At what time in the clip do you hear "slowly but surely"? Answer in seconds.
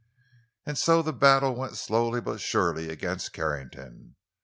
1.77-2.89